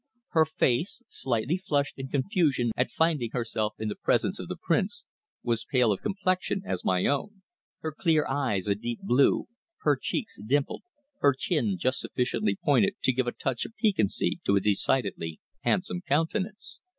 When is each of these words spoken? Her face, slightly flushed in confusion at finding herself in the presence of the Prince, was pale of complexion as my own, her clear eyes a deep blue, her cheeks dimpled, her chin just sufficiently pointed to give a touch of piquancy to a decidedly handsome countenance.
Her 0.29 0.45
face, 0.45 1.03
slightly 1.07 1.57
flushed 1.59 1.99
in 1.99 2.07
confusion 2.07 2.71
at 2.75 2.89
finding 2.89 3.29
herself 3.33 3.75
in 3.77 3.87
the 3.87 3.95
presence 3.95 4.39
of 4.39 4.47
the 4.47 4.55
Prince, 4.55 5.05
was 5.43 5.67
pale 5.71 5.91
of 5.91 6.01
complexion 6.01 6.63
as 6.65 6.83
my 6.83 7.05
own, 7.05 7.43
her 7.81 7.91
clear 7.91 8.25
eyes 8.27 8.65
a 8.65 8.73
deep 8.73 9.01
blue, 9.03 9.45
her 9.81 9.95
cheeks 9.95 10.39
dimpled, 10.43 10.81
her 11.19 11.35
chin 11.37 11.77
just 11.77 11.99
sufficiently 11.99 12.57
pointed 12.65 12.95
to 13.03 13.13
give 13.13 13.27
a 13.27 13.31
touch 13.31 13.63
of 13.63 13.75
piquancy 13.79 14.39
to 14.43 14.55
a 14.55 14.59
decidedly 14.59 15.39
handsome 15.59 16.01
countenance. 16.01 16.79